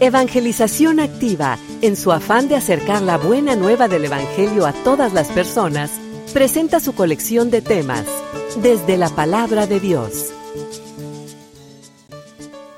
[0.00, 5.28] Evangelización Activa, en su afán de acercar la buena nueva del Evangelio a todas las
[5.28, 5.92] personas,
[6.32, 8.04] presenta su colección de temas,
[8.56, 10.32] desde la palabra de Dios.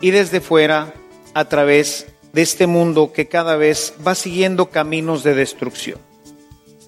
[0.00, 0.92] Y desde fuera,
[1.32, 5.98] a través de este mundo que cada vez va siguiendo caminos de destrucción.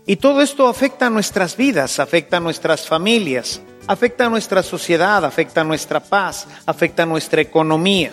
[0.07, 5.25] Y todo esto afecta a nuestras vidas, afecta a nuestras familias, afecta a nuestra sociedad,
[5.25, 8.13] afecta a nuestra paz, afecta a nuestra economía.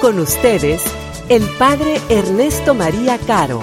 [0.00, 0.82] Con ustedes,
[1.30, 3.60] el Padre Ernesto María Caro.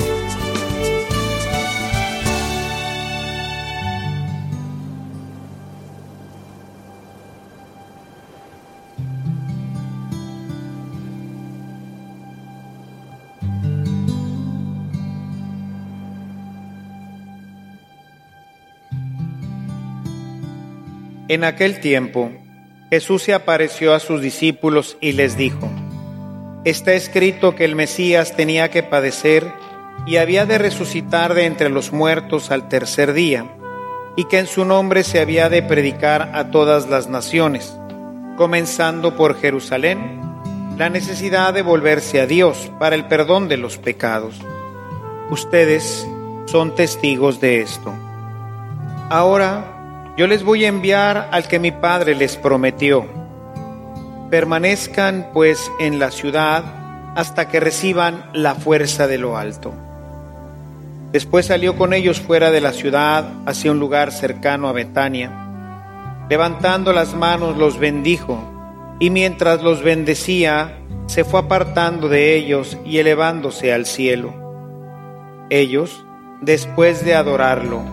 [21.29, 22.31] En aquel tiempo,
[22.89, 25.69] Jesús se apareció a sus discípulos y les dijo,
[26.65, 29.51] Está escrito que el Mesías tenía que padecer
[30.05, 33.45] y había de resucitar de entre los muertos al tercer día,
[34.15, 37.77] y que en su nombre se había de predicar a todas las naciones,
[38.37, 40.21] comenzando por Jerusalén,
[40.77, 44.39] la necesidad de volverse a Dios para el perdón de los pecados.
[45.29, 46.07] Ustedes
[46.45, 47.93] son testigos de esto.
[49.09, 53.22] Ahora yo les voy a enviar al que mi Padre les prometió
[54.33, 56.63] Permanezcan pues en la ciudad
[57.15, 59.71] hasta que reciban la fuerza de lo alto.
[61.11, 65.29] Después salió con ellos fuera de la ciudad hacia un lugar cercano a Betania.
[66.31, 68.39] Levantando las manos los bendijo,
[68.99, 74.33] y mientras los bendecía, se fue apartando de ellos y elevándose al cielo.
[75.51, 76.03] Ellos,
[76.41, 77.83] después de adorarlo,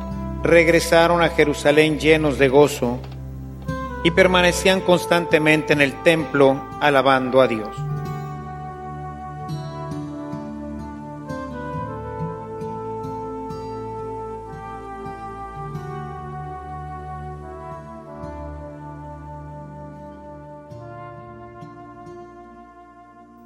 [0.43, 2.99] regresaron a Jerusalén llenos de gozo,
[4.03, 7.77] y permanecían constantemente en el templo alabando a Dios.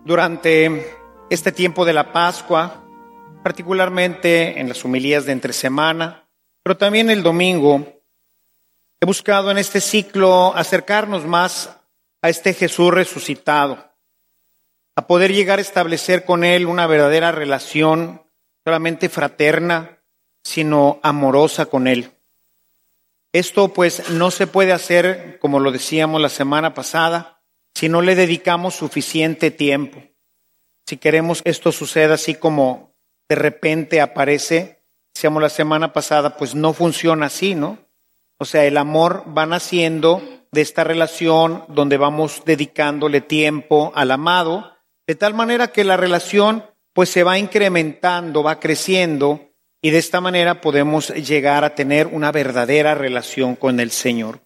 [0.05, 0.97] Durante
[1.31, 2.85] este tiempo de la Pascua,
[3.43, 6.29] particularmente en las humilías de entre semana,
[6.63, 7.94] pero también el domingo,
[9.05, 11.77] He buscado en este ciclo acercarnos más
[12.23, 13.93] a este Jesús resucitado,
[14.97, 18.23] a poder llegar a establecer con Él una verdadera relación,
[18.65, 19.99] solamente fraterna,
[20.43, 22.13] sino amorosa con Él.
[23.35, 27.43] Esto pues no se puede hacer, como lo decíamos la semana pasada,
[27.75, 30.03] si no le dedicamos suficiente tiempo.
[30.87, 32.97] Si queremos que esto suceda así como
[33.29, 34.83] de repente aparece,
[35.15, 37.84] decíamos la semana pasada, pues no funciona así, ¿no?
[38.39, 44.73] O sea, el amor va naciendo de esta relación donde vamos dedicándole tiempo al amado,
[45.07, 49.41] de tal manera que la relación pues se va incrementando, va creciendo
[49.83, 54.41] y de esta manera podemos llegar a tener una verdadera relación con el Señor.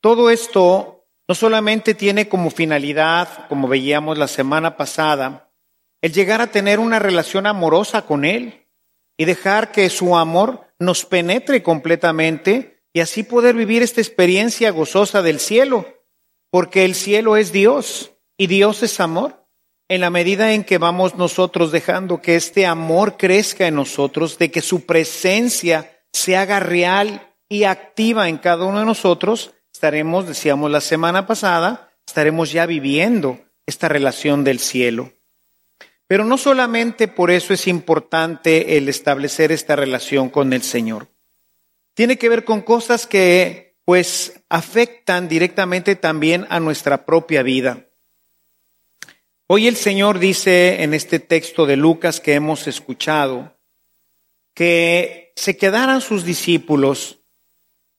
[0.00, 5.50] Todo esto no solamente tiene como finalidad, como veíamos la semana pasada,
[6.00, 8.65] el llegar a tener una relación amorosa con Él
[9.16, 15.22] y dejar que su amor nos penetre completamente y así poder vivir esta experiencia gozosa
[15.22, 15.86] del cielo,
[16.50, 19.46] porque el cielo es Dios y Dios es amor.
[19.88, 24.50] En la medida en que vamos nosotros dejando que este amor crezca en nosotros, de
[24.50, 30.70] que su presencia se haga real y activa en cada uno de nosotros, estaremos, decíamos
[30.70, 35.12] la semana pasada, estaremos ya viviendo esta relación del cielo.
[36.06, 41.08] Pero no solamente por eso es importante el establecer esta relación con el Señor.
[41.94, 47.86] Tiene que ver con cosas que pues afectan directamente también a nuestra propia vida.
[49.46, 53.56] Hoy el Señor dice en este texto de Lucas que hemos escuchado
[54.54, 57.20] que se quedaran sus discípulos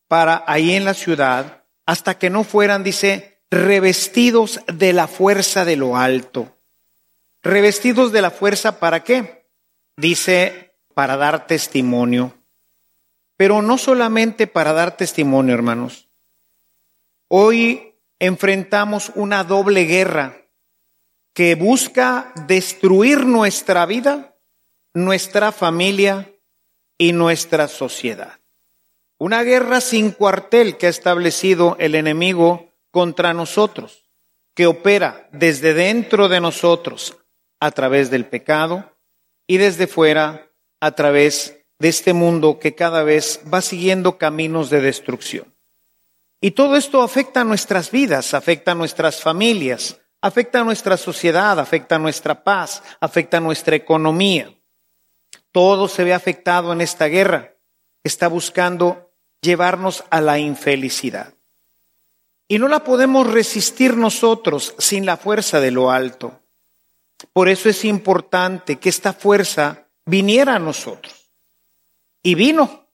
[0.07, 5.77] para ahí en la ciudad hasta que no fueran, dice, revestidos de la fuerza de
[5.77, 6.56] lo alto.
[7.47, 9.47] Revestidos de la fuerza para qué?
[9.95, 12.33] Dice, para dar testimonio.
[13.37, 16.07] Pero no solamente para dar testimonio, hermanos,
[17.29, 20.37] Hoy enfrentamos una doble guerra
[21.33, 24.35] que busca destruir nuestra vida,
[24.93, 26.31] nuestra familia
[26.97, 28.39] y nuestra sociedad.
[29.17, 34.05] Una guerra sin cuartel que ha establecido el enemigo contra nosotros,
[34.53, 37.17] que opera desde dentro de nosotros
[37.59, 38.93] a través del pecado
[39.47, 40.49] y desde fuera
[40.79, 45.53] a través de este mundo que cada vez va siguiendo caminos de destrucción.
[46.41, 51.59] Y todo esto afecta a nuestras vidas, afecta a nuestras familias, afecta a nuestra sociedad,
[51.59, 54.53] afecta a nuestra paz, afecta a nuestra economía.
[55.51, 57.57] Todo se ve afectado en esta guerra
[58.07, 59.11] está buscando
[59.41, 61.33] llevarnos a la infelicidad.
[62.47, 66.41] Y no la podemos resistir nosotros sin la fuerza de lo alto.
[67.37, 71.31] Por eso es importante que esta fuerza viniera a nosotros.
[72.23, 72.89] Y vino.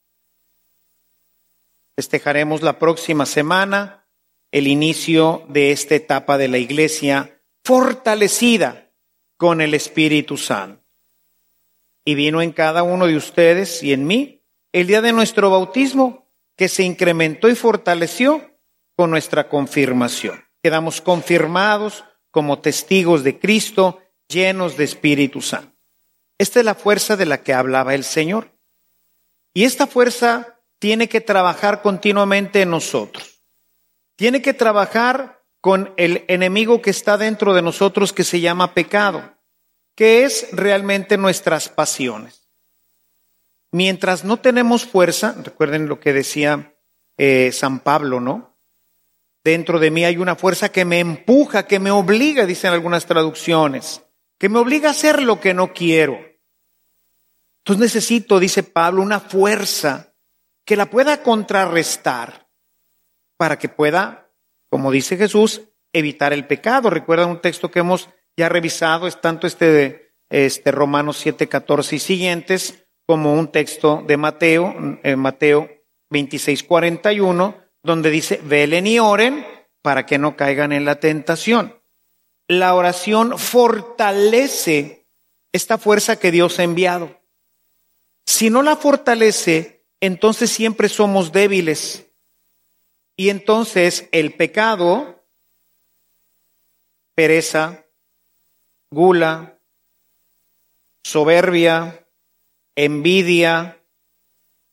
[1.95, 4.05] Festejaremos la próxima semana
[4.51, 8.91] el inicio de esta etapa de la iglesia fortalecida
[9.37, 10.83] con el Espíritu Santo.
[12.03, 14.43] Y vino en cada uno de ustedes y en mí
[14.73, 18.57] el día de nuestro bautismo, que se incrementó y fortaleció
[18.97, 20.43] con nuestra confirmación.
[20.61, 24.02] Quedamos confirmados como testigos de Cristo,
[24.33, 25.73] llenos de Espíritu Santo.
[26.37, 28.51] Esta es la fuerza de la que hablaba el Señor.
[29.53, 33.41] Y esta fuerza tiene que trabajar continuamente en nosotros.
[34.15, 39.37] Tiene que trabajar con el enemigo que está dentro de nosotros que se llama pecado,
[39.95, 42.49] que es realmente nuestras pasiones.
[43.71, 46.75] Mientras no tenemos fuerza, recuerden lo que decía
[47.17, 48.53] eh, San Pablo, ¿no?
[49.43, 54.02] Dentro de mí hay una fuerza que me empuja, que me obliga, dicen algunas traducciones,
[54.43, 56.19] que me obliga a hacer lo que no quiero.
[57.59, 60.15] Entonces necesito, dice Pablo, una fuerza
[60.65, 62.49] que la pueda contrarrestar
[63.37, 64.29] para que pueda,
[64.69, 65.61] como dice Jesús,
[65.93, 66.89] evitar el pecado.
[66.89, 71.95] Recuerdan un texto que hemos ya revisado, es tanto este de este Romanos 7, 14
[71.95, 75.69] y siguientes, como un texto de Mateo, en Mateo
[76.09, 79.47] 26, 41, donde dice, velen y oren
[79.81, 81.81] para que no caigan en la tentación.
[82.47, 85.05] La oración fortalece
[85.51, 87.19] esta fuerza que Dios ha enviado.
[88.25, 92.07] Si no la fortalece, entonces siempre somos débiles.
[93.15, 95.23] Y entonces el pecado,
[97.15, 97.85] pereza,
[98.89, 99.59] gula,
[101.03, 102.05] soberbia,
[102.75, 103.77] envidia,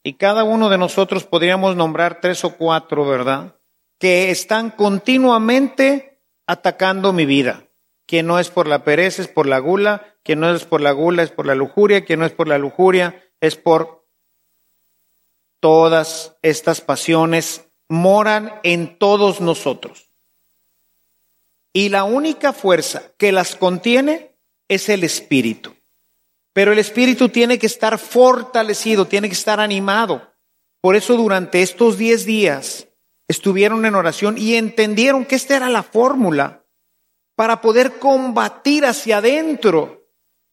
[0.02, 3.56] y cada uno de nosotros podríamos nombrar tres o cuatro, ¿verdad?
[3.98, 6.09] Que están continuamente
[6.50, 7.68] atacando mi vida.
[8.06, 10.90] Que no es por la pereza, es por la gula, que no es por la
[10.90, 14.04] gula, es por la lujuria, que no es por la lujuria, es por
[15.60, 20.10] todas estas pasiones moran en todos nosotros.
[21.72, 24.34] Y la única fuerza que las contiene
[24.68, 25.76] es el espíritu.
[26.52, 30.32] Pero el espíritu tiene que estar fortalecido, tiene que estar animado.
[30.80, 32.88] Por eso durante estos diez días
[33.30, 36.64] estuvieron en oración y entendieron que esta era la fórmula
[37.36, 40.04] para poder combatir hacia adentro,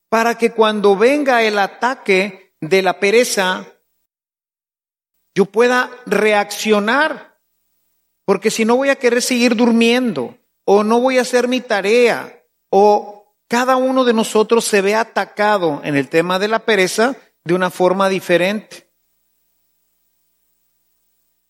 [0.09, 3.65] para que cuando venga el ataque de la pereza,
[5.33, 7.39] yo pueda reaccionar,
[8.25, 12.43] porque si no voy a querer seguir durmiendo, o no voy a hacer mi tarea,
[12.69, 17.55] o cada uno de nosotros se ve atacado en el tema de la pereza de
[17.55, 18.87] una forma diferente.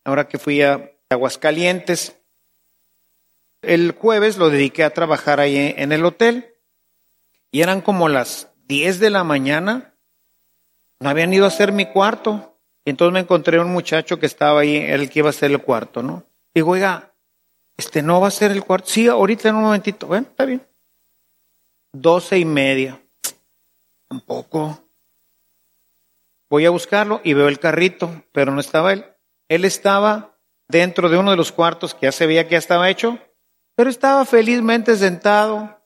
[0.06, 2.18] Ahora que fui a Aguascalientes,
[3.62, 6.54] el jueves lo dediqué a trabajar ahí en el hotel
[7.52, 9.94] y eran como las 10 de la mañana
[11.00, 12.58] no habían ido a hacer mi cuarto.
[12.84, 15.62] Y entonces me encontré un muchacho que estaba ahí, el que iba a hacer el
[15.62, 16.24] cuarto, ¿no?
[16.54, 17.14] Digo, oiga,
[17.76, 18.88] este no va a ser el cuarto.
[18.90, 20.08] Sí, ahorita en un momentito.
[20.08, 20.66] Bueno, está bien.
[21.92, 23.02] Doce y media.
[24.08, 24.84] Tampoco.
[26.50, 29.06] Voy a buscarlo y veo el carrito, pero no estaba él.
[29.50, 30.37] Él estaba
[30.68, 33.20] dentro de uno de los cuartos que ya se veía que ya estaba hecho,
[33.76, 35.78] pero estaba felizmente sentado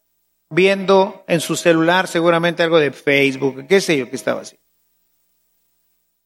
[0.50, 4.60] viendo en su celular seguramente algo de Facebook, qué sé yo que estaba así.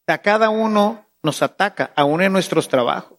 [0.07, 3.17] A cada uno nos ataca, aún en nuestros trabajos.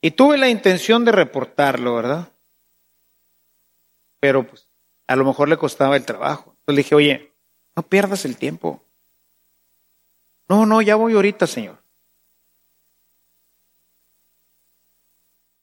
[0.00, 2.28] Y tuve la intención de reportarlo, ¿verdad?
[4.20, 4.68] Pero pues
[5.06, 6.54] a lo mejor le costaba el trabajo.
[6.60, 7.32] Entonces le dije, oye,
[7.76, 8.82] no pierdas el tiempo.
[10.48, 11.81] No, no, ya voy ahorita, Señor.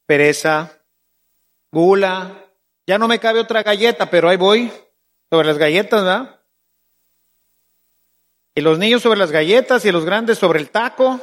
[0.09, 0.81] Pereza,
[1.71, 2.43] gula,
[2.87, 4.71] ya no me cabe otra galleta, pero ahí voy
[5.29, 6.39] sobre las galletas, ¿verdad?
[8.55, 11.21] Y los niños sobre las galletas y los grandes sobre el taco.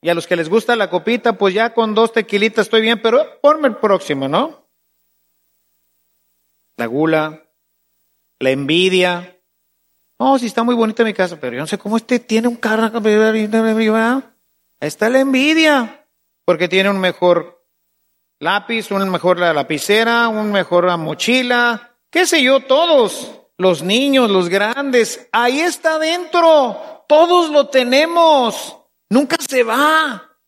[0.00, 3.02] Y a los que les gusta la copita, pues ya con dos tequilitas estoy bien,
[3.02, 4.66] pero ponme el próximo, ¿no?
[6.78, 7.44] La gula,
[8.38, 9.38] la envidia.
[10.16, 12.56] Oh, sí está muy bonita mi casa, pero yo no sé cómo este tiene un
[12.56, 12.84] carro.
[14.80, 15.97] Ahí está la envidia,
[16.48, 17.62] porque tiene un mejor
[18.38, 25.28] lápiz, un mejor lapicera, un mejor mochila, qué sé yo, todos, los niños, los grandes,
[25.30, 28.78] ahí está dentro, todos lo tenemos.
[29.10, 30.38] Nunca se va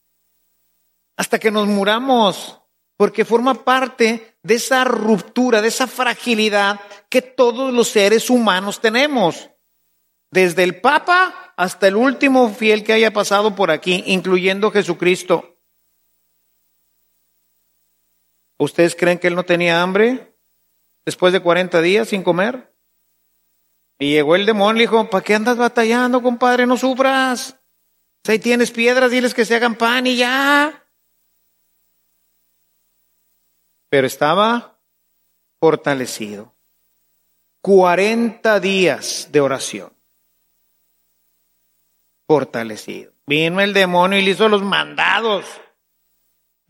[1.19, 2.59] hasta que nos muramos,
[2.97, 6.81] porque forma parte de esa ruptura, de esa fragilidad
[7.11, 9.51] que todos los seres humanos tenemos.
[10.31, 15.50] Desde el Papa hasta el último fiel que haya pasado por aquí, incluyendo Jesucristo.
[18.61, 20.35] ¿Ustedes creen que él no tenía hambre
[21.07, 22.71] después de 40 días sin comer?
[23.99, 26.67] Y llegó el demonio y dijo, ¿para qué andas batallando, compadre?
[26.67, 27.57] No sufras.
[28.23, 30.85] Si tienes piedras, diles que se hagan pan y ya.
[33.89, 34.79] Pero estaba
[35.59, 36.53] fortalecido.
[37.63, 39.91] 40 días de oración.
[42.27, 43.15] Fortalecido.
[43.25, 45.47] Vino el demonio y le hizo los mandados.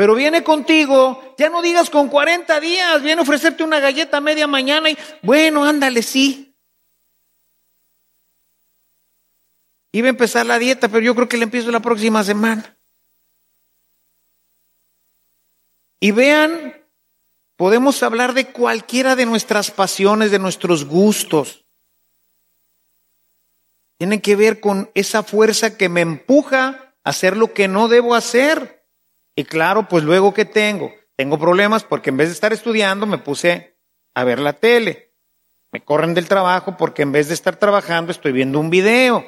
[0.01, 4.47] Pero viene contigo, ya no digas con 40 días, viene a ofrecerte una galleta media
[4.47, 6.57] mañana y bueno, ándale, sí.
[9.93, 12.79] Iba a empezar la dieta, pero yo creo que la empiezo la próxima semana.
[16.01, 16.83] Y vean,
[17.57, 21.67] podemos hablar de cualquiera de nuestras pasiones, de nuestros gustos.
[23.99, 28.15] Tienen que ver con esa fuerza que me empuja a hacer lo que no debo
[28.15, 28.80] hacer.
[29.41, 33.17] Y claro, pues luego que tengo, tengo problemas porque en vez de estar estudiando me
[33.17, 33.75] puse
[34.13, 35.15] a ver la tele.
[35.73, 39.25] Me corren del trabajo porque en vez de estar trabajando estoy viendo un video.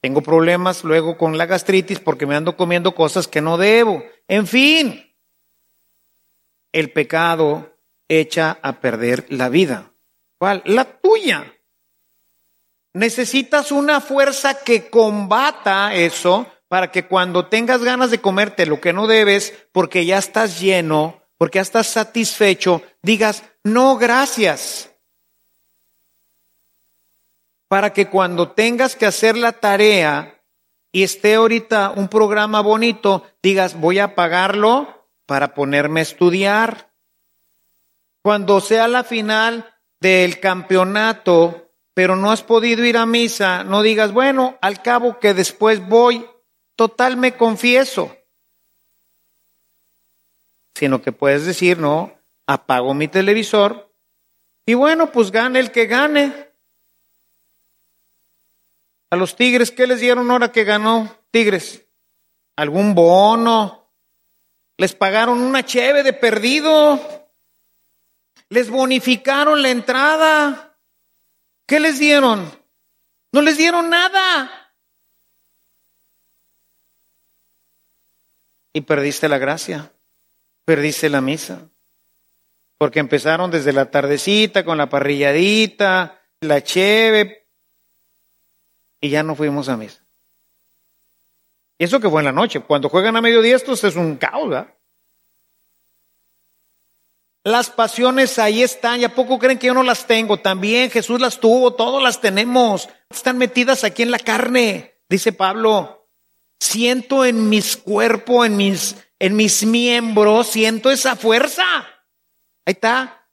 [0.00, 4.00] Tengo problemas luego con la gastritis porque me ando comiendo cosas que no debo.
[4.28, 5.12] En fin,
[6.70, 9.90] el pecado echa a perder la vida.
[10.38, 10.62] ¿Cuál?
[10.66, 11.52] La tuya.
[12.92, 18.92] Necesitas una fuerza que combata eso para que cuando tengas ganas de comerte lo que
[18.92, 24.90] no debes, porque ya estás lleno, porque ya estás satisfecho, digas, no, gracias
[27.68, 30.42] para que cuando tengas que hacer la tarea
[30.92, 36.92] y esté ahorita un programa bonito, digas, voy a pagarlo para ponerme a estudiar.
[38.22, 44.12] Cuando sea la final del campeonato, pero no has podido ir a misa, no digas,
[44.12, 46.26] bueno, al cabo que después voy,
[46.76, 48.16] total me confieso.
[50.74, 52.12] Sino que puedes decir, no,
[52.46, 53.90] apago mi televisor
[54.66, 56.50] y bueno, pues gane el que gane.
[59.10, 61.84] A los Tigres, ¿qué les dieron ahora que ganó Tigres?
[62.56, 63.88] ¿Algún bono?
[64.76, 67.30] ¿Les pagaron una cheve de perdido?
[68.48, 70.76] ¿Les bonificaron la entrada?
[71.66, 72.50] ¿Qué les dieron?
[73.32, 74.65] No les dieron nada.
[78.76, 79.90] Y perdiste la gracia,
[80.66, 81.70] perdiste la misa.
[82.76, 87.46] Porque empezaron desde la tardecita con la parrilladita, la cheve,
[89.00, 90.04] y ya no fuimos a misa.
[91.78, 92.60] Eso que fue en la noche.
[92.60, 94.66] Cuando juegan a mediodía, esto es un caos.
[97.44, 99.00] Las pasiones ahí están.
[99.00, 100.36] ¿Y a poco creen que yo no las tengo?
[100.36, 102.90] También Jesús las tuvo, todos las tenemos.
[103.08, 106.05] Están metidas aquí en la carne, dice Pablo.
[106.58, 111.64] Siento en mis cuerpos, en mis, en mis miembros, siento esa fuerza.
[112.64, 113.28] Ahí está.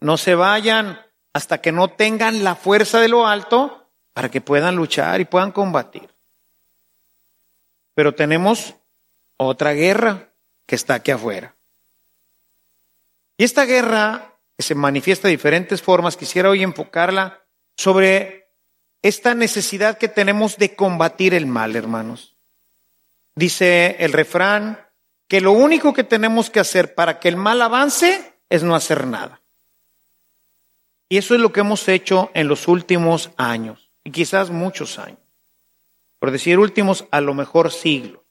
[0.00, 1.00] No se vayan
[1.32, 5.52] hasta que no tengan la fuerza de lo alto para que puedan luchar y puedan
[5.52, 6.08] combatir.
[7.94, 8.74] Pero tenemos
[9.36, 10.30] otra guerra
[10.66, 11.54] que está aquí afuera.
[13.36, 17.44] Y esta guerra, que se manifiesta de diferentes formas, quisiera hoy enfocarla
[17.76, 18.50] sobre
[19.02, 22.37] esta necesidad que tenemos de combatir el mal, hermanos.
[23.38, 24.84] Dice el refrán
[25.28, 29.06] que lo único que tenemos que hacer para que el mal avance es no hacer
[29.06, 29.40] nada.
[31.08, 35.20] Y eso es lo que hemos hecho en los últimos años y quizás muchos años,
[36.18, 38.22] por decir últimos, a lo mejor siglos.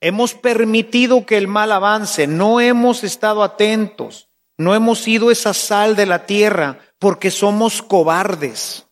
[0.00, 5.96] Hemos permitido que el mal avance, no hemos estado atentos, no hemos sido esa sal
[5.96, 8.86] de la tierra porque somos cobardes,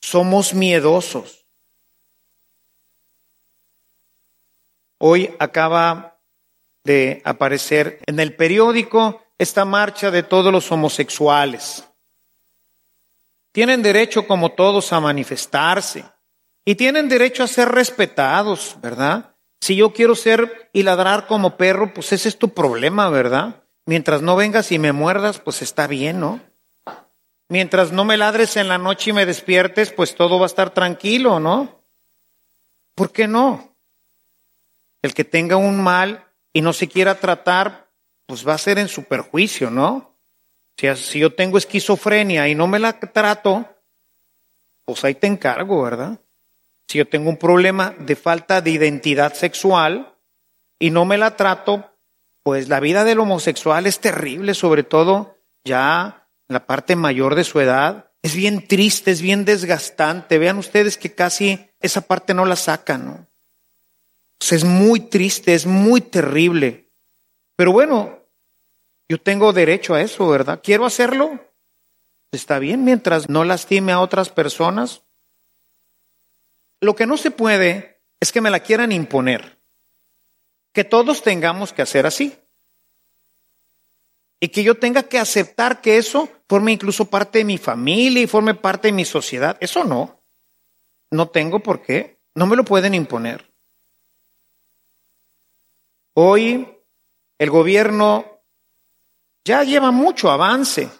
[0.00, 1.39] somos miedosos.
[5.02, 6.18] Hoy acaba
[6.84, 11.88] de aparecer en el periódico esta marcha de todos los homosexuales.
[13.50, 16.04] Tienen derecho como todos a manifestarse,
[16.66, 19.34] Y tienen derecho a ser respetados, ¿verdad?
[19.62, 23.64] Si yo quiero ser y ladrar como perro, pues ese es tu problema, ¿verdad?
[23.86, 26.40] Mientras no vengas y me muerdas, pues está bien, ¿no?
[27.48, 30.70] Mientras no me ladres en la noche y me despiertes, pues todo va a estar
[30.70, 31.80] tranquilo, ¿no?
[32.94, 33.69] ¿Por qué no?
[35.02, 37.90] El que tenga un mal y no se quiera tratar,
[38.26, 40.10] pues va a ser en su perjuicio, ¿no?
[40.96, 43.68] Si, yo tengo esquizofrenia y no me la trato,
[44.84, 46.18] pues ahí te encargo, ¿verdad?
[46.88, 50.16] Si yo tengo un problema de falta de identidad sexual
[50.78, 51.92] y no me la trato,
[52.42, 57.44] pues la vida del homosexual es terrible, sobre todo ya en la parte mayor de
[57.44, 58.12] su edad.
[58.22, 60.38] Es bien triste, es bien desgastante.
[60.38, 63.29] Vean ustedes que casi esa parte no la sacan, ¿no?
[64.40, 66.88] Pues es muy triste, es muy terrible.
[67.56, 68.20] Pero bueno,
[69.06, 70.60] yo tengo derecho a eso, ¿verdad?
[70.64, 71.38] ¿Quiero hacerlo?
[72.32, 75.02] Está bien mientras no lastime a otras personas.
[76.80, 79.58] Lo que no se puede es que me la quieran imponer.
[80.72, 82.34] Que todos tengamos que hacer así.
[84.40, 88.26] Y que yo tenga que aceptar que eso forme incluso parte de mi familia y
[88.26, 89.58] forme parte de mi sociedad.
[89.60, 90.22] Eso no.
[91.10, 92.18] No tengo por qué.
[92.34, 93.49] No me lo pueden imponer.
[96.14, 96.68] Hoy
[97.38, 98.40] el gobierno
[99.44, 100.90] ya lleva mucho avance,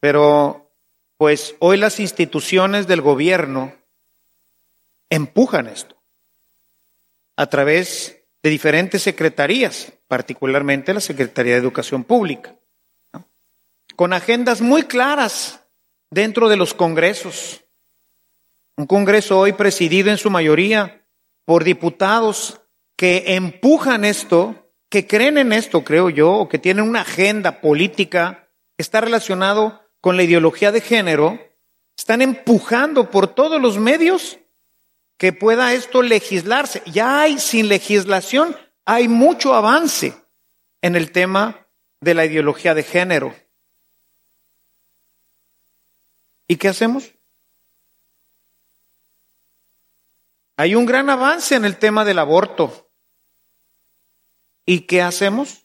[0.00, 0.70] pero
[1.16, 3.72] pues hoy las instituciones del gobierno
[5.10, 5.96] empujan esto
[7.36, 12.54] a través de diferentes secretarías, particularmente la Secretaría de Educación Pública,
[13.96, 15.60] con agendas muy claras
[16.10, 17.64] dentro de los congresos.
[18.76, 21.04] Un congreso hoy presidido en su mayoría
[21.44, 22.60] por diputados
[22.96, 28.48] que empujan esto, que creen en esto, creo yo, o que tienen una agenda política
[28.76, 31.40] que está relacionado con la ideología de género,
[31.96, 34.38] están empujando por todos los medios
[35.16, 36.82] que pueda esto legislarse.
[36.86, 40.14] Ya hay, sin legislación, hay mucho avance
[40.82, 41.66] en el tema
[42.00, 43.34] de la ideología de género.
[46.46, 47.10] ¿Y qué hacemos?
[50.56, 52.83] Hay un gran avance en el tema del aborto.
[54.66, 55.62] ¿Y qué hacemos?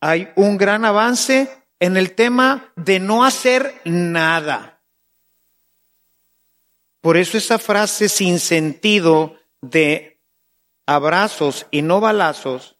[0.00, 4.80] Hay un gran avance en el tema de no hacer nada.
[7.00, 10.20] Por eso esa frase sin sentido de
[10.86, 12.76] abrazos y no balazos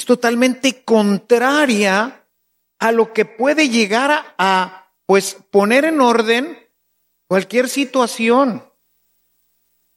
[0.00, 2.24] es totalmente contraria
[2.78, 6.58] a lo que puede llegar a, pues poner en orden
[7.26, 8.64] cualquier situación.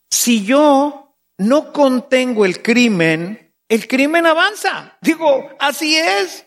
[0.10, 1.03] Si yo
[1.38, 4.98] no contengo el crimen, el crimen avanza.
[5.02, 6.46] Digo, así es.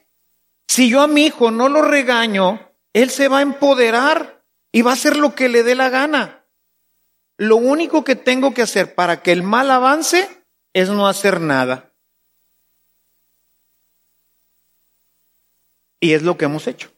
[0.68, 4.92] Si yo a mi hijo no lo regaño, él se va a empoderar y va
[4.92, 6.44] a hacer lo que le dé la gana.
[7.38, 10.29] Lo único que tengo que hacer para que el mal avance
[10.72, 11.92] es no hacer nada.
[16.01, 16.90] Y es lo que hemos hecho.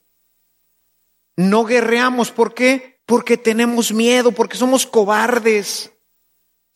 [1.36, 3.00] No guerreamos, ¿por qué?
[3.06, 5.92] Porque tenemos miedo, porque somos cobardes.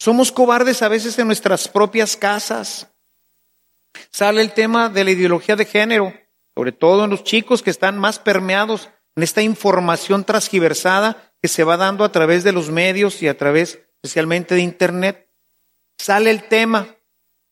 [0.02, 2.88] Somos cobardes a veces en nuestras propias casas.
[4.10, 6.12] Sale el tema de la ideología de género,
[6.56, 11.62] sobre todo en los chicos que están más permeados en esta información transgiversada que se
[11.62, 15.30] va dando a través de los medios y a través especialmente de Internet.
[15.98, 16.96] Sale el tema,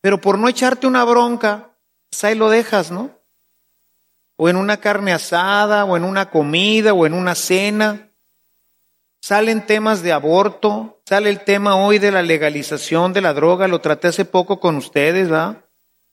[0.01, 1.79] pero por no echarte una bronca,
[2.11, 3.17] pues ahí lo dejas, ¿no?
[4.35, 8.10] O en una carne asada, o en una comida, o en una cena.
[9.21, 13.81] Salen temas de aborto, sale el tema hoy de la legalización de la droga, lo
[13.81, 15.63] traté hace poco con ustedes, ¿va?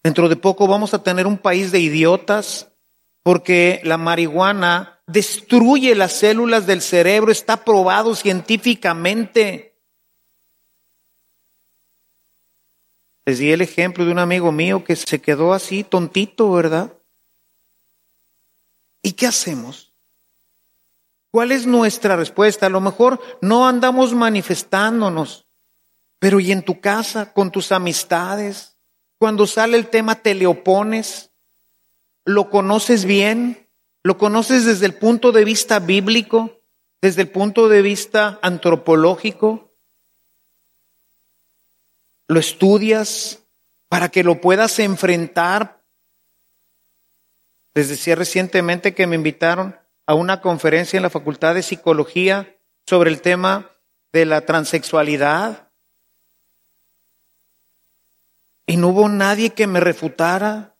[0.03, 2.71] Dentro de poco vamos a tener un país de idiotas,
[3.23, 9.73] porque la marihuana destruye las células del cerebro, está probado científicamente.
[13.25, 16.93] Les di el ejemplo de un amigo mío que se quedó así tontito, ¿verdad?
[19.01, 19.86] ¿Y qué hacemos?
[21.31, 22.67] ¿Cuál es nuestra respuesta?
[22.67, 25.47] A lo mejor no andamos manifestándonos,
[26.19, 28.77] pero ¿y en tu casa, con tus amistades?
[29.17, 31.31] Cuando sale el tema, ¿te le opones?
[32.23, 33.67] ¿Lo conoces bien?
[34.03, 36.61] ¿Lo conoces desde el punto de vista bíblico?
[37.01, 39.71] ¿Desde el punto de vista antropológico?
[42.27, 43.43] ¿Lo estudias
[43.89, 45.83] para que lo puedas enfrentar?
[47.73, 53.11] Les decía recientemente que me invitaron a una conferencia en la Facultad de Psicología sobre
[53.11, 53.71] el tema
[54.13, 55.69] de la transexualidad.
[58.65, 60.75] Y no hubo nadie que me refutara.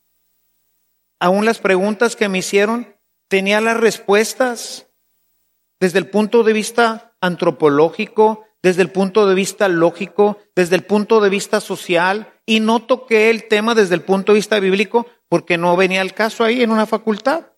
[1.20, 2.96] Aún las preguntas que me hicieron
[3.28, 4.86] tenía las respuestas.
[5.80, 11.20] desde el punto de vista antropológico, desde el punto de vista lógico, desde el punto
[11.20, 15.56] de vista social, y no toqué el tema desde el punto de vista bíblico porque
[15.56, 17.52] no venía el caso ahí en una facultad.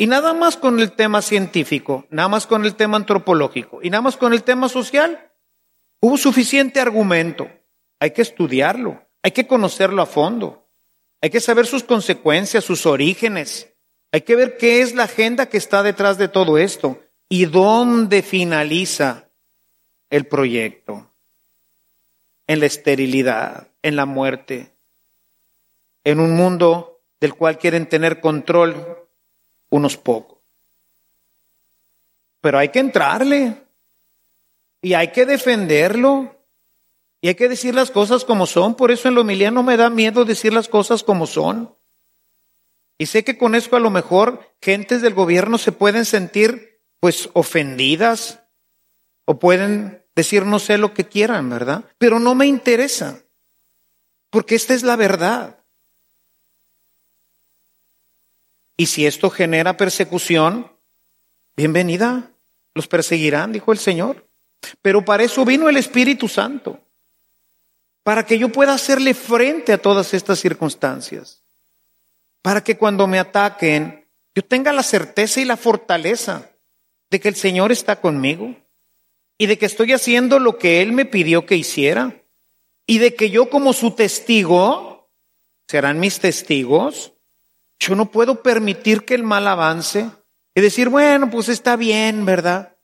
[0.00, 4.00] Y nada más con el tema científico, nada más con el tema antropológico y nada
[4.00, 5.30] más con el tema social,
[6.00, 7.50] hubo suficiente argumento.
[7.98, 10.66] Hay que estudiarlo, hay que conocerlo a fondo,
[11.20, 13.74] hay que saber sus consecuencias, sus orígenes,
[14.10, 18.22] hay que ver qué es la agenda que está detrás de todo esto y dónde
[18.22, 19.28] finaliza
[20.08, 21.10] el proyecto.
[22.46, 24.72] En la esterilidad, en la muerte,
[26.04, 28.99] en un mundo del cual quieren tener control
[29.70, 30.38] unos pocos.
[32.40, 33.56] Pero hay que entrarle
[34.82, 36.36] y hay que defenderlo
[37.20, 38.74] y hay que decir las cosas como son.
[38.74, 41.74] Por eso en la homilía no me da miedo decir las cosas como son.
[42.98, 47.30] Y sé que con eso a lo mejor gentes del gobierno se pueden sentir pues
[47.32, 48.40] ofendidas
[49.24, 51.84] o pueden decir no sé lo que quieran, ¿verdad?
[51.98, 53.22] Pero no me interesa,
[54.28, 55.59] porque esta es la verdad.
[58.80, 60.72] Y si esto genera persecución,
[61.54, 62.30] bienvenida,
[62.72, 64.26] los perseguirán, dijo el Señor.
[64.80, 66.80] Pero para eso vino el Espíritu Santo,
[68.02, 71.42] para que yo pueda hacerle frente a todas estas circunstancias
[72.40, 76.50] para que cuando me ataquen yo tenga la certeza y la fortaleza
[77.10, 78.56] de que el Señor está conmigo
[79.36, 82.22] y de que estoy haciendo lo que Él me pidió que hiciera
[82.86, 85.10] y de que yo como su testigo,
[85.68, 87.12] serán mis testigos,
[87.80, 90.10] yo no puedo permitir que el mal avance
[90.54, 92.76] y decir, bueno, pues está bien, ¿verdad?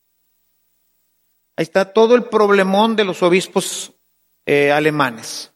[1.57, 3.93] Ahí está todo el problemón de los obispos
[4.47, 5.53] eh, alemanes.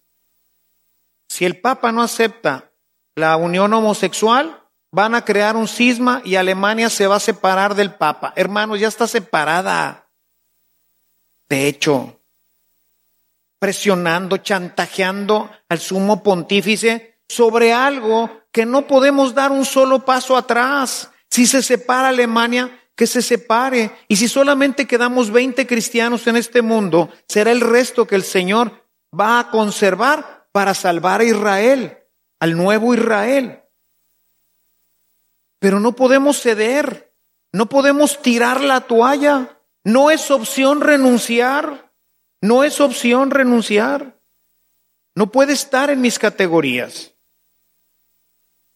[1.29, 2.71] Si el Papa no acepta
[3.15, 7.95] la unión homosexual, van a crear un cisma y Alemania se va a separar del
[7.95, 8.35] Papa.
[8.37, 10.09] Hermanos, ya está separada.
[11.49, 12.21] De hecho,
[13.59, 21.13] presionando, chantajeando al sumo pontífice sobre algo que no podemos dar un solo paso atrás.
[21.31, 23.93] Si se separa Alemania, que se separe.
[24.09, 28.85] Y si solamente quedamos 20 cristianos en este mundo, será el resto que el Señor
[29.19, 31.99] va a conservar para salvar a Israel
[32.41, 33.63] al nuevo Israel.
[35.61, 37.15] Pero no podemos ceder,
[37.53, 41.93] no podemos tirar la toalla, no es opción renunciar,
[42.41, 44.19] no es opción renunciar.
[45.15, 47.10] No puede estar en mis categorías,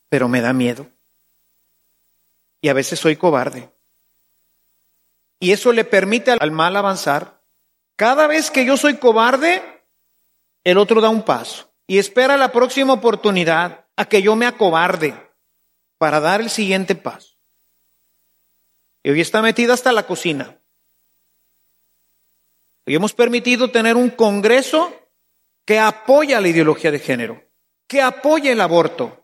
[0.08, 0.86] pero me da miedo.
[2.60, 3.70] Y a veces soy cobarde.
[5.40, 7.40] Y eso le permite al mal avanzar.
[7.96, 9.62] Cada vez que yo soy cobarde,
[10.64, 15.14] el otro da un paso y espera la próxima oportunidad a que yo me acobarde
[15.98, 17.36] para dar el siguiente paso.
[19.02, 20.58] Y hoy está metida hasta la cocina.
[22.86, 24.92] Hoy hemos permitido tener un Congreso
[25.64, 27.42] que apoya la ideología de género,
[27.86, 29.23] que apoya el aborto,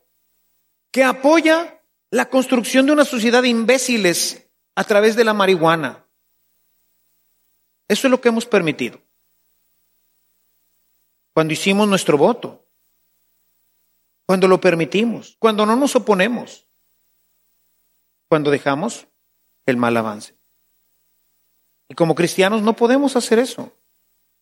[0.91, 6.05] que apoya la construcción de una sociedad de imbéciles a través de la marihuana.
[7.89, 9.01] Eso es lo que hemos permitido
[11.33, 12.65] cuando hicimos nuestro voto,
[14.27, 16.67] cuando lo permitimos, cuando no nos oponemos,
[18.29, 19.07] cuando dejamos
[19.67, 20.35] el mal avance.
[21.89, 23.73] Y como cristianos no podemos hacer eso.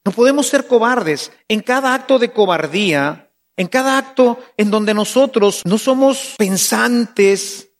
[0.04, 1.32] No podemos ser cobardes.
[1.48, 3.27] En cada acto de cobardía,
[3.58, 7.70] en cada acto en donde nosotros no somos pensantes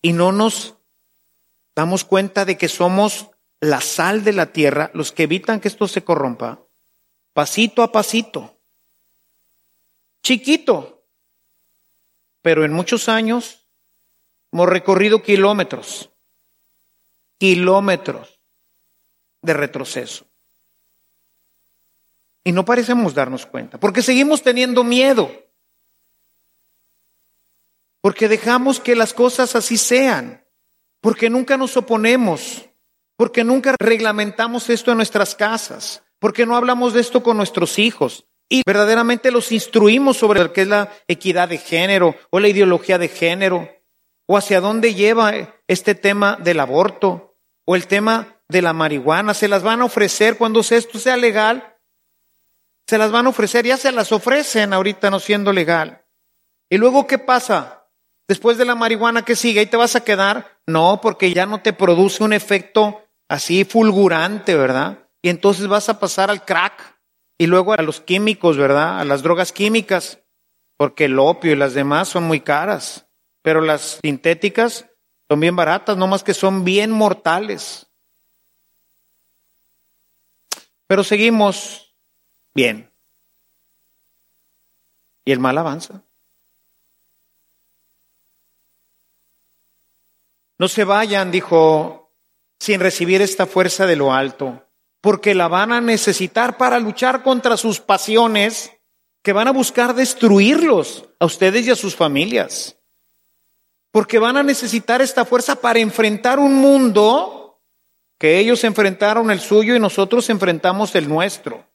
[0.00, 0.76] y no nos
[1.74, 5.88] damos cuenta de que somos la sal de la tierra, los que evitan que esto
[5.88, 6.60] se corrompa,
[7.32, 8.56] pasito a pasito,
[10.22, 11.04] chiquito,
[12.40, 13.66] pero en muchos años
[14.52, 16.10] hemos recorrido kilómetros,
[17.38, 18.38] kilómetros
[19.40, 20.31] de retroceso.
[22.44, 25.30] Y no parecemos darnos cuenta, porque seguimos teniendo miedo,
[28.00, 30.44] porque dejamos que las cosas así sean,
[31.00, 32.68] porque nunca nos oponemos,
[33.16, 37.80] porque nunca reglamentamos esto en nuestras casas, ¿Por qué no hablamos de esto con nuestros
[37.80, 38.26] hijos?
[38.48, 42.96] Y verdaderamente los instruimos sobre lo que es la equidad de género o la ideología
[42.96, 43.68] de género,
[44.26, 45.34] o hacia dónde lleva
[45.66, 49.34] este tema del aborto o el tema de la marihuana.
[49.34, 51.71] Se las van a ofrecer cuando esto sea legal.
[52.92, 56.04] Se las van a ofrecer, ya se las ofrecen ahorita no siendo legal.
[56.68, 57.86] ¿Y luego qué pasa?
[58.28, 59.60] Después de la marihuana, ¿qué sigue?
[59.60, 60.58] ¿Ahí te vas a quedar?
[60.66, 64.98] No, porque ya no te produce un efecto así fulgurante, ¿verdad?
[65.22, 67.00] y entonces vas a pasar al crack
[67.38, 69.00] y luego a los químicos, ¿verdad?
[69.00, 70.18] A las drogas químicas,
[70.76, 73.06] porque el opio y las demás son muy caras,
[73.40, 74.86] pero las sintéticas
[75.30, 77.86] Son bien baratas, no más que son bien mortales.
[80.86, 81.81] Pero seguimos
[82.54, 82.90] bien.
[85.24, 86.02] Y el mal avanza.
[90.58, 92.12] No se vayan, dijo,
[92.58, 94.68] sin recibir esta fuerza de lo alto,
[95.00, 98.70] porque la van a necesitar para luchar contra sus pasiones
[99.22, 102.76] que van a buscar destruirlos a ustedes y a sus familias.
[103.90, 107.60] Porque van a necesitar esta fuerza para enfrentar un mundo
[108.18, 111.66] que ellos enfrentaron el suyo y nosotros enfrentamos el nuestro.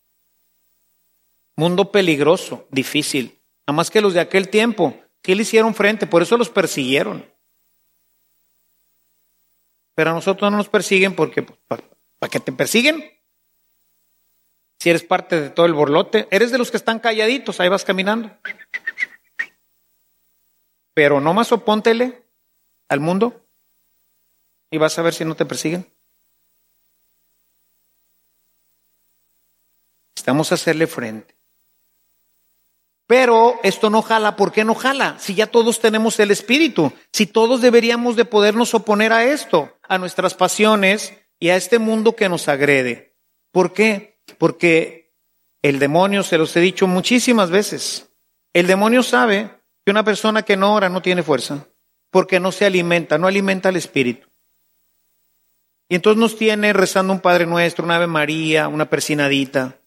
[1.58, 3.42] Mundo peligroso, difícil.
[3.66, 6.06] Nada más que los de aquel tiempo, ¿qué le hicieron frente?
[6.06, 7.26] Por eso los persiguieron.
[9.96, 11.84] Pero a nosotros no nos persiguen porque, pues, ¿para
[12.20, 13.04] pa qué te persiguen?
[14.78, 17.84] Si eres parte de todo el borlote, eres de los que están calladitos, ahí vas
[17.84, 18.30] caminando.
[20.94, 22.22] Pero no más opóntele
[22.88, 23.44] al mundo
[24.70, 25.92] y vas a ver si no te persiguen.
[30.16, 31.37] Estamos a hacerle frente.
[33.08, 35.16] Pero esto no jala, ¿por qué no jala?
[35.18, 39.98] Si ya todos tenemos el espíritu, si todos deberíamos de podernos oponer a esto, a
[39.98, 43.16] nuestras pasiones y a este mundo que nos agrede.
[43.52, 44.20] ¿Por qué?
[44.38, 45.14] Porque
[45.62, 48.10] el demonio, se los he dicho muchísimas veces,
[48.52, 49.52] el demonio sabe
[49.86, 51.66] que una persona que no ora no tiene fuerza,
[52.10, 54.28] porque no se alimenta, no alimenta al espíritu.
[55.88, 59.80] Y entonces nos tiene rezando un Padre Nuestro, una Ave María, una persinadita,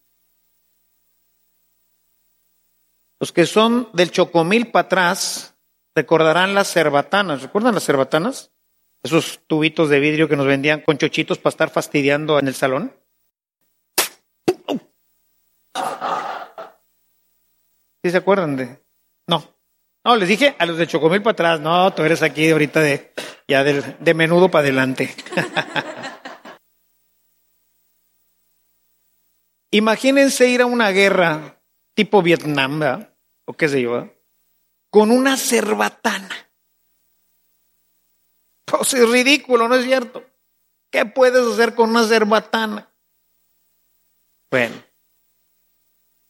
[3.20, 5.54] Los que son del Chocomil para atrás
[5.94, 7.42] recordarán las cerbatanas.
[7.42, 8.50] ¿Recuerdan las cerbatanas?
[9.02, 12.96] Esos tubitos de vidrio que nos vendían con chochitos para estar fastidiando en el salón.
[18.02, 18.83] ¿Sí se acuerdan de?
[19.26, 19.44] No.
[20.02, 21.61] No, les dije a los de Chocomil para atrás.
[21.61, 23.12] No, tú eres aquí ahorita de,
[23.46, 25.14] ya de, de menudo para adelante.
[29.72, 31.60] Imagínense ir a una guerra
[31.94, 33.11] tipo Vietnam, ¿verdad?
[33.50, 34.16] o qué sé yo, ¿eh?
[34.90, 36.48] con una cerbatana.
[38.64, 40.24] Pues es ridículo, ¿no es cierto?
[40.90, 42.88] ¿Qué puedes hacer con una cerbatana?
[44.50, 44.76] Bueno,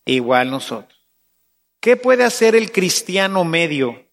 [0.07, 0.99] igual nosotros.
[1.81, 4.07] ¿Qué puede hacer el cristiano medio?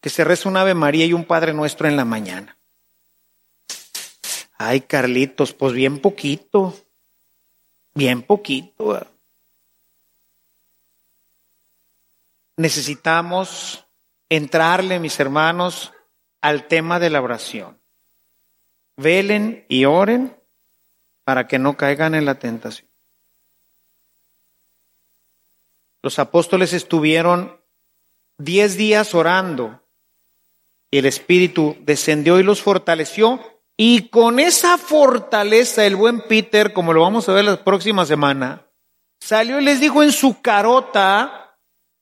[0.00, 2.56] Que se reza un Ave María y un Padre Nuestro en la mañana.
[4.58, 6.74] Ay, Carlitos, pues bien poquito,
[7.94, 8.98] bien poquito.
[8.98, 9.06] ¿eh?
[12.56, 13.86] Necesitamos
[14.28, 15.92] entrarle, mis hermanos,
[16.40, 17.78] al tema de la oración.
[18.96, 20.36] Velen y oren
[21.24, 22.88] para que no caigan en la tentación.
[26.02, 27.60] Los apóstoles estuvieron
[28.38, 29.82] diez días orando
[30.90, 33.40] y el Espíritu descendió y los fortaleció.
[33.76, 38.66] Y con esa fortaleza el buen Peter, como lo vamos a ver la próxima semana,
[39.20, 41.45] salió y les dijo en su carota,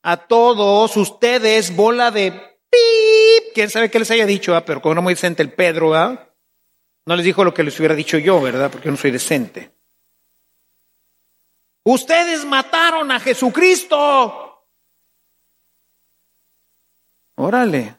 [0.04, 3.54] a todos ustedes, bola de pip.
[3.54, 4.64] Quién sabe qué les haya dicho, ¿ah?
[4.64, 6.28] pero como no muy decente el Pedro, ¿ah?
[7.06, 8.70] no les dijo lo que les hubiera dicho yo, ¿verdad?
[8.70, 9.72] Porque yo no soy decente.
[11.84, 14.62] Ustedes mataron a Jesucristo.
[17.36, 17.96] Órale.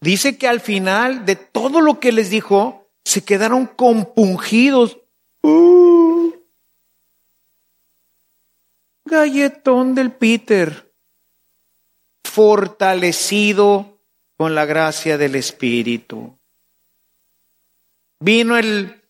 [0.00, 4.98] Dice que al final de todo lo que les dijo, se quedaron compungidos.
[5.42, 5.95] Uh,
[9.06, 10.92] galletón del Peter,
[12.24, 13.98] fortalecido
[14.36, 16.36] con la gracia del Espíritu.
[18.20, 19.02] Vino el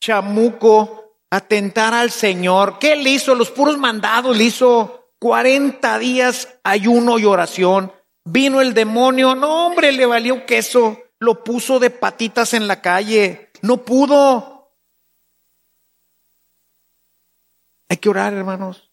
[0.00, 2.78] chamuco a tentar al Señor.
[2.78, 3.34] ¿Qué le hizo?
[3.34, 7.92] Los puros mandados, le hizo 40 días ayuno y oración.
[8.24, 13.50] Vino el demonio, no hombre, le valió queso, lo puso de patitas en la calle,
[13.62, 14.70] no pudo.
[17.88, 18.90] Hay que orar, hermanos.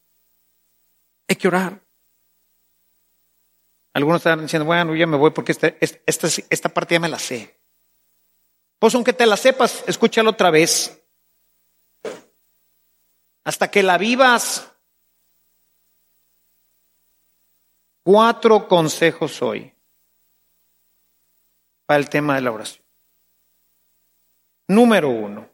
[1.31, 1.79] Hay que orar.
[3.93, 7.19] Algunos están diciendo, bueno, ya me voy porque esta, esta, esta parte ya me la
[7.19, 7.57] sé.
[8.77, 11.01] Pues aunque te la sepas, escúchalo otra vez.
[13.45, 14.69] Hasta que la vivas.
[18.03, 19.73] Cuatro consejos hoy
[21.85, 22.83] para el tema de la oración.
[24.67, 25.47] Número uno.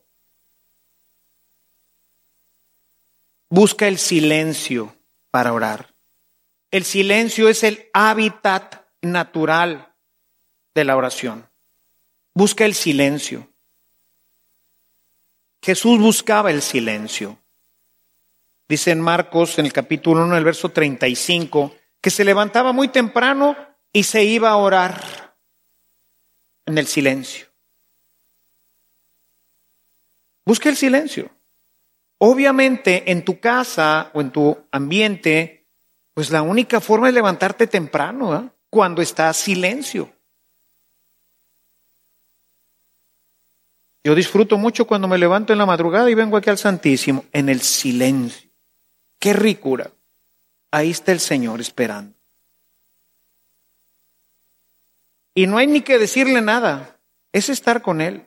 [3.47, 4.96] Busca el silencio
[5.31, 5.93] para orar.
[6.71, 9.93] El silencio es el hábitat natural
[10.75, 11.49] de la oración.
[12.33, 13.49] Busca el silencio.
[15.61, 17.39] Jesús buscaba el silencio.
[18.69, 22.89] Dice en Marcos, en el capítulo 1, en el verso 35, que se levantaba muy
[22.89, 23.55] temprano
[23.93, 25.35] y se iba a orar
[26.65, 27.47] en el silencio.
[30.45, 31.36] Busca el silencio.
[32.19, 35.65] Obviamente en tu casa o en tu ambiente,
[36.13, 40.09] pues la única forma es levantarte temprano, cuando está silencio.
[44.03, 47.49] Yo disfruto mucho cuando me levanto en la madrugada y vengo aquí al Santísimo, en
[47.49, 48.49] el silencio.
[49.19, 49.91] Qué ricura.
[50.71, 52.13] Ahí está el Señor esperando.
[55.33, 56.97] Y no hay ni que decirle nada,
[57.31, 58.25] es estar con Él.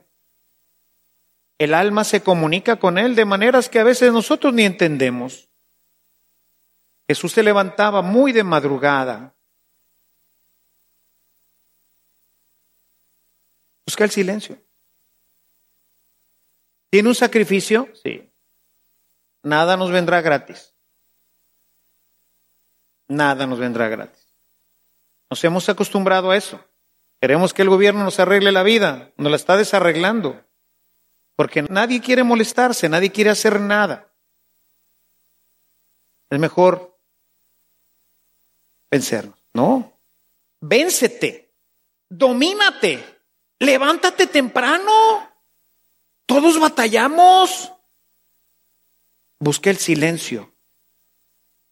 [1.61, 5.47] El alma se comunica con Él de maneras que a veces nosotros ni entendemos.
[7.07, 9.35] Jesús se levantaba muy de madrugada.
[13.85, 14.57] Busca el silencio.
[16.89, 17.87] ¿Tiene un sacrificio?
[18.03, 18.27] Sí.
[19.43, 20.73] Nada nos vendrá gratis.
[23.07, 24.33] Nada nos vendrá gratis.
[25.29, 26.59] Nos hemos acostumbrado a eso.
[27.19, 29.11] Queremos que el gobierno nos arregle la vida.
[29.15, 30.43] Nos la está desarreglando.
[31.41, 34.13] Porque nadie quiere molestarse, nadie quiere hacer nada.
[36.29, 36.95] Es mejor
[38.91, 39.39] vencernos.
[39.51, 39.91] No.
[40.59, 41.51] Véncete.
[42.07, 43.03] Domínate.
[43.57, 45.31] Levántate temprano.
[46.27, 47.73] Todos batallamos.
[49.39, 50.53] Busca el silencio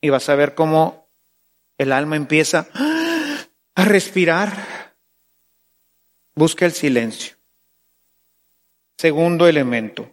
[0.01, 1.08] y vas a ver cómo
[1.77, 2.67] el alma empieza
[3.75, 4.95] a respirar.
[6.34, 7.38] Busca el silencio.
[9.00, 10.12] Segundo elemento.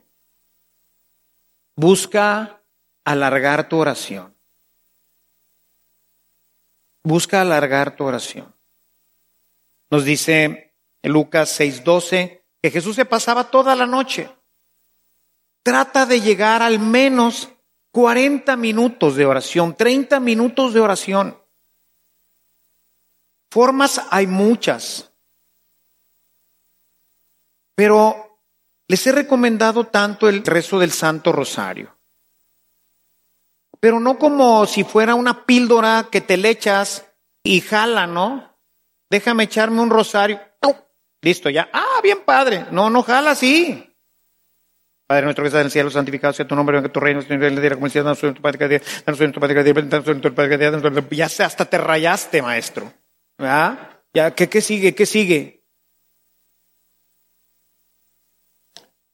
[1.75, 2.61] Busca
[3.03, 4.33] alargar tu oración.
[7.03, 8.55] Busca alargar tu oración.
[9.91, 10.73] Nos dice
[11.03, 14.31] Lucas 6:12 que Jesús se pasaba toda la noche
[15.65, 17.49] Trata de llegar al menos
[17.91, 21.37] 40 minutos de oración, 30 minutos de oración.
[23.51, 25.11] Formas hay muchas.
[27.75, 28.26] Pero
[28.89, 31.97] les he recomendado tanto el rezo del Santo Rosario.
[33.81, 37.05] Pero no como si fuera una píldora que te le echas
[37.43, 38.57] y jala, ¿no?
[39.11, 40.41] Déjame echarme un rosario.
[41.23, 41.69] Listo, ya.
[41.73, 42.67] Ah, bien padre.
[42.71, 43.87] No, no jala así.
[45.07, 47.61] Padre nuestro que estás en el cielo, santificado sea tu nombre, venga tu reino, el
[47.61, 50.35] día como el danos tu Padre cada día, danos tu Padre cada día, danos tu
[50.35, 52.93] Padre cada día, ya hasta te rayaste, maestro.
[53.39, 54.03] ¿Verdad?
[54.13, 54.97] Ya, ¿qué, ¿qué sigue?
[54.97, 55.56] ¿Qué sigue?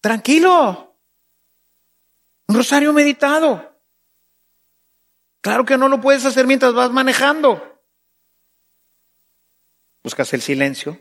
[0.03, 0.95] Tranquilo.
[2.49, 3.81] Un rosario meditado.
[5.41, 7.81] Claro que no lo puedes hacer mientras vas manejando.
[10.03, 10.99] Buscas el silencio.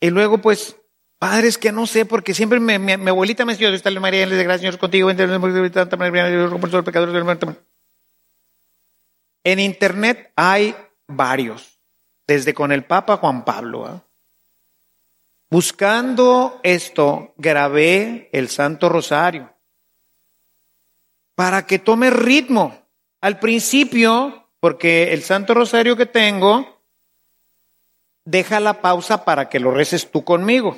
[0.00, 0.76] Y luego, pues,
[1.18, 4.62] Padres que no sé, porque siempre mi, abuelita me decía, está María, le de gracias,
[4.62, 5.08] Señor, contigo,
[9.44, 10.74] en Internet hay
[11.06, 11.78] varios,
[12.26, 13.88] desde con el Papa Juan Pablo.
[13.88, 14.00] ¿eh?
[15.52, 19.54] Buscando esto, grabé el Santo Rosario
[21.34, 22.88] para que tome ritmo.
[23.20, 26.80] Al principio, porque el Santo Rosario que tengo,
[28.24, 30.70] deja la pausa para que lo reces tú conmigo.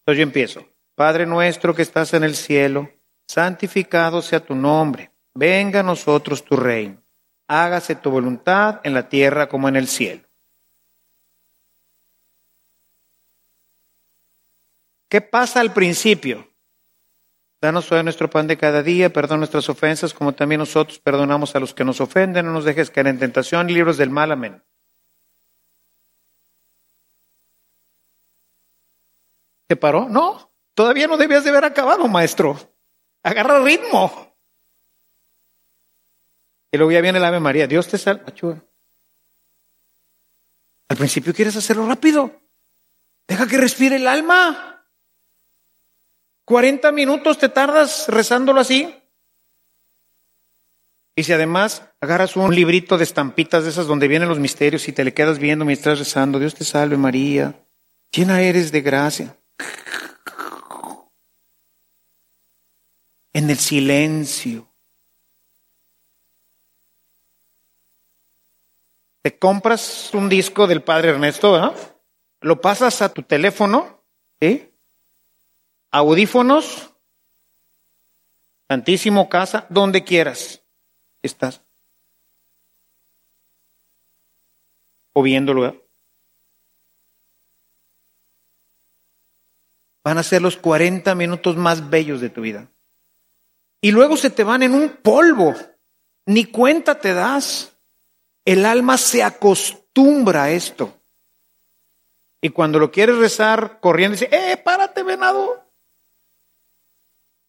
[0.00, 0.66] Entonces yo empiezo.
[0.96, 2.90] Padre nuestro que estás en el cielo,
[3.28, 5.12] santificado sea tu nombre.
[5.34, 7.00] Venga a nosotros tu reino.
[7.46, 10.25] Hágase tu voluntad en la tierra como en el cielo.
[15.08, 16.48] ¿Qué pasa al principio?
[17.60, 21.60] Danos hoy nuestro pan de cada día, perdona nuestras ofensas como también nosotros perdonamos a
[21.60, 24.62] los que nos ofenden, no nos dejes caer en tentación libros del mal, amén.
[29.66, 30.08] ¿Te paró?
[30.08, 32.58] No, todavía no debías de haber acabado, maestro.
[33.22, 34.32] Agarra ritmo.
[36.70, 37.66] Y luego ya viene el Ave María.
[37.66, 38.24] Dios te salva.
[40.88, 42.30] Al principio quieres hacerlo rápido.
[43.26, 44.75] Deja que respire el alma.
[46.46, 48.94] 40 minutos te tardas rezándolo así.
[51.16, 54.92] Y si además agarras un librito de estampitas de esas donde vienen los misterios y
[54.92, 57.66] te le quedas viendo mientras rezando, Dios te salve María,
[58.12, 59.36] llena eres de gracia.
[63.32, 64.68] En el silencio.
[69.22, 71.74] Te compras un disco del padre Ernesto,
[72.40, 74.00] Lo pasas a tu teléfono,
[74.40, 74.65] ¿sí?
[75.96, 76.92] Audífonos,
[78.68, 80.60] Santísimo casa, donde quieras.
[81.22, 81.62] Estás.
[85.14, 85.82] O viéndolo,
[90.04, 92.68] van a ser los 40 minutos más bellos de tu vida.
[93.80, 95.54] Y luego se te van en un polvo,
[96.26, 97.72] ni cuenta te das.
[98.44, 100.94] El alma se acostumbra acostumbra esto.
[102.42, 105.65] Y cuando lo quieres rezar corriendo, dice, ¡eh, párate, venado!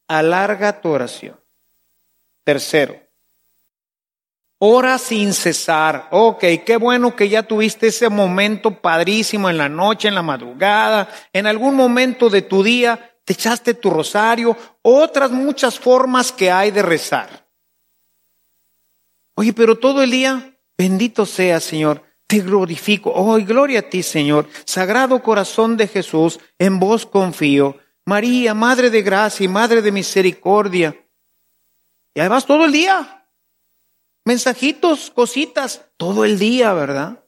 [0.08, 1.40] Alarga tu oración.
[2.44, 2.98] Tercero,
[4.60, 6.08] ora sin cesar.
[6.12, 11.10] Ok, qué bueno que ya tuviste ese momento padrísimo en la noche, en la madrugada,
[11.34, 16.72] en algún momento de tu día, te echaste tu rosario, otras muchas formas que hay
[16.72, 17.46] de rezar.
[19.36, 23.12] Oye, pero todo el día, bendito sea, Señor, te glorifico.
[23.14, 24.48] Oh, gloria a ti, Señor.
[24.66, 27.78] Sagrado corazón de Jesús, en vos confío.
[28.08, 30.96] María, Madre de gracia y Madre de misericordia.
[32.14, 33.28] Y además todo el día.
[34.24, 37.22] Mensajitos, cositas, todo el día, ¿verdad?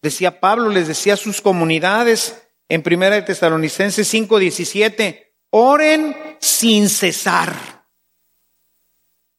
[0.00, 7.84] Decía Pablo, les decía a sus comunidades, en Primera de Tesalonicenses 5:17, oren sin cesar.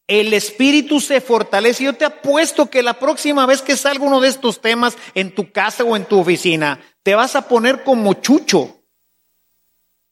[0.05, 1.85] El espíritu se fortalece.
[1.85, 5.49] Yo te apuesto que la próxima vez que salga uno de estos temas en tu
[5.53, 8.76] casa o en tu oficina, te vas a poner como chucho.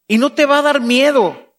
[0.08, 1.54] Y no te va a dar miedo.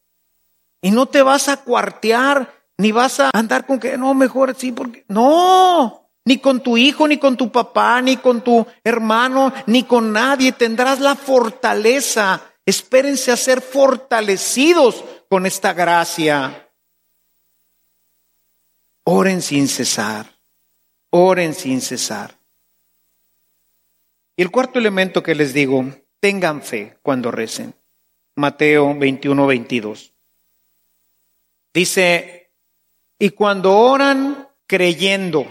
[0.80, 4.72] Y no te vas a cuartear, ni vas a andar con que no, mejor sí,
[4.72, 9.84] porque no ni con tu hijo, ni con tu papá, ni con tu hermano, ni
[9.84, 10.50] con nadie.
[10.50, 12.42] Tendrás la fortaleza.
[12.66, 16.68] Espérense a ser fortalecidos con esta gracia.
[19.04, 20.26] Oren sin cesar.
[21.10, 22.36] Oren sin cesar.
[24.36, 25.84] Y el cuarto elemento que les digo,
[26.18, 27.72] tengan fe cuando recen.
[28.36, 30.12] Mateo 21, 22.
[31.72, 32.50] Dice,
[33.18, 35.46] y cuando oran creyendo,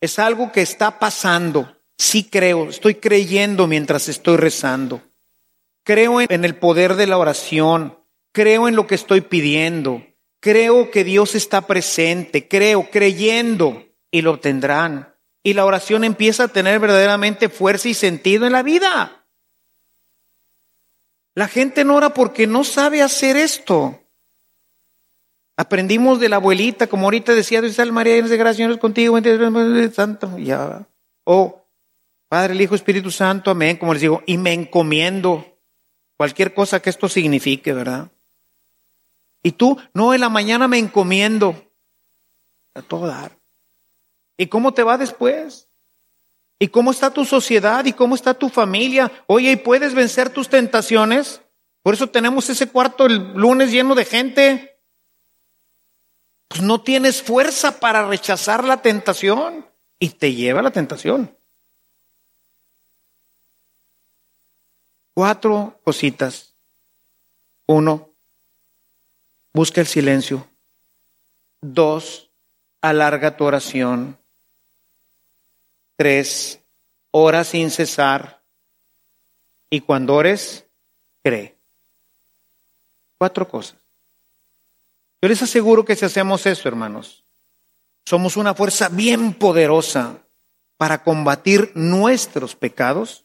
[0.00, 1.76] es algo que está pasando.
[1.98, 5.02] Sí creo, estoy creyendo mientras estoy rezando.
[5.84, 7.98] Creo en el poder de la oración.
[8.32, 10.06] Creo en lo que estoy pidiendo.
[10.40, 12.48] Creo que Dios está presente.
[12.48, 15.14] Creo, creyendo, y lo obtendrán.
[15.42, 19.17] Y la oración empieza a tener verdaderamente fuerza y sentido en la vida.
[21.38, 24.02] La gente no ora porque no sabe hacer esto.
[25.56, 28.78] Aprendimos de la abuelita, como ahorita decía, Dios salve María, llena de gracia, Señor es
[28.78, 29.16] contigo,
[29.92, 30.84] santo, ya.
[31.22, 31.64] O
[32.28, 35.60] Padre, el Hijo, Espíritu Santo, amén, como les digo, y me encomiendo
[36.16, 38.10] cualquier cosa que esto signifique, ¿verdad?
[39.40, 41.70] Y tú, no, en la mañana me encomiendo
[42.74, 43.30] a todo dar.
[44.36, 45.67] ¿Y cómo te va después?
[46.58, 47.84] ¿Y cómo está tu sociedad?
[47.84, 49.12] ¿Y cómo está tu familia?
[49.26, 51.40] Oye, ¿y puedes vencer tus tentaciones?
[51.82, 54.78] Por eso tenemos ese cuarto el lunes lleno de gente
[56.48, 59.66] pues no tienes fuerza para rechazar la tentación
[59.98, 61.36] y te lleva a la tentación.
[65.14, 66.54] Cuatro cositas.
[67.66, 68.10] Uno,
[69.52, 70.48] busca el silencio.
[71.60, 72.30] Dos,
[72.80, 74.18] alarga tu oración.
[75.98, 76.60] Tres,
[77.10, 78.40] ora sin cesar.
[79.68, 80.64] Y cuando ores,
[81.24, 81.56] cree.
[83.18, 83.76] Cuatro cosas.
[85.20, 87.24] Yo les aseguro que si hacemos eso, hermanos,
[88.06, 90.22] somos una fuerza bien poderosa
[90.76, 93.24] para combatir nuestros pecados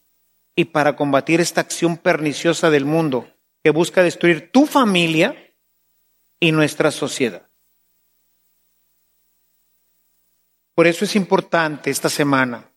[0.55, 3.27] y para combatir esta acción perniciosa del mundo
[3.63, 5.53] que busca destruir tu familia
[6.39, 7.47] y nuestra sociedad.
[10.75, 12.69] Por eso es importante esta semana,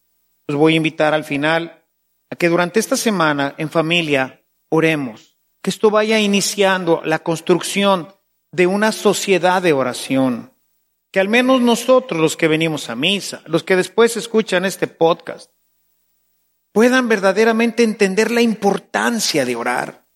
[0.46, 1.82] los voy a invitar al final
[2.30, 8.14] a que durante esta semana en familia oremos, que esto vaya iniciando la construcción
[8.52, 10.52] de una sociedad de oración.
[11.10, 15.50] Que al menos nosotros, los que venimos a misa, los que después escuchan este podcast,
[16.72, 20.06] puedan verdaderamente entender la importancia de orar.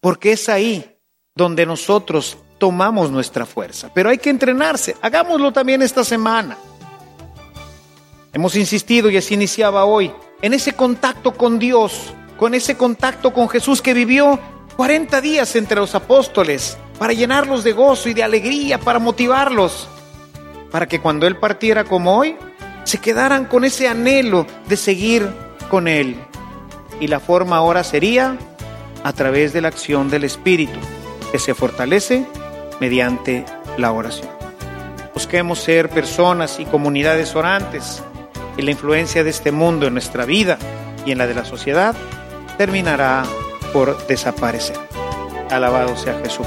[0.00, 0.98] Porque es ahí
[1.34, 3.90] donde nosotros tomamos nuestra fuerza.
[3.94, 4.96] Pero hay que entrenarse.
[5.00, 6.58] Hagámoslo también esta semana.
[8.34, 10.10] Hemos insistido y así iniciaba hoy
[10.40, 14.40] en ese contacto con Dios, con ese contacto con Jesús que vivió
[14.76, 19.86] 40 días entre los apóstoles para llenarlos de gozo y de alegría, para motivarlos,
[20.70, 22.36] para que cuando Él partiera como hoy,
[22.84, 25.28] se quedaran con ese anhelo de seguir
[25.68, 26.16] con Él.
[27.00, 28.38] Y la forma ahora sería
[29.04, 30.78] a través de la acción del Espíritu,
[31.32, 32.24] que se fortalece
[32.80, 33.44] mediante
[33.76, 34.30] la oración.
[35.12, 38.02] Busquemos ser personas y comunidades orantes
[38.56, 40.58] y la influencia de este mundo en nuestra vida
[41.04, 41.94] y en la de la sociedad
[42.58, 43.24] terminará
[43.72, 44.76] por desaparecer.
[45.50, 46.46] Alabado sea Jesús.